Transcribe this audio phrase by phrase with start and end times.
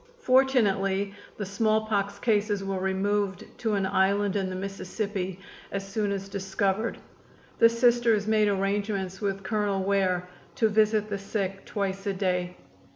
[0.23, 5.39] Fortunately the smallpox cases were removed to an island in the Mississippi
[5.71, 6.97] as soon as discovered.
[7.59, 12.57] The Sisters made arrangements with Colonel Ware to visit the sick twice a day.